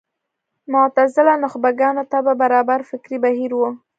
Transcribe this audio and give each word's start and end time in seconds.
معتزله 0.71 1.33
نخبه 1.43 1.71
ګانو 1.79 2.03
طبع 2.11 2.33
برابر 2.41 2.79
فکري 2.89 3.17
بهیر 3.23 3.51
و 3.55 3.61